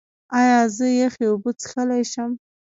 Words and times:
ایا 0.39 0.59
زه 0.75 0.85
یخې 1.01 1.25
اوبه 1.29 1.51
څښلی 1.61 2.03
شم؟ 2.11 2.31